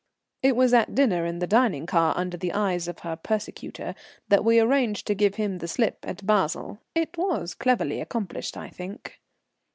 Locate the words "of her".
2.87-3.15